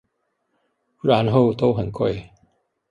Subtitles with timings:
[1.03, 2.29] 然後都很貴！